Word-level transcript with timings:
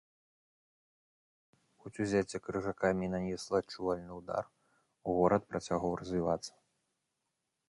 Хоць 1.83 1.93
узяцце 2.05 2.37
крыжакамі 2.45 3.03
і 3.09 3.11
нанесла 3.17 3.55
адчувальны 3.65 4.13
ўдар, 4.23 4.43
горад 5.11 5.41
працягваў 5.53 5.91
развівацца. 6.03 6.53